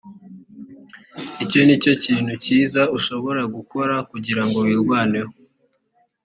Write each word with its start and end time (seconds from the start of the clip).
icyo 1.43 1.59
ni 1.63 1.75
cyo 1.83 1.93
kintu 2.03 2.31
cyiza 2.43 2.81
ushobora 2.97 3.41
gukora 3.55 3.95
kugira 4.09 4.41
ngo 4.47 4.57
wirwaneho 4.67 5.33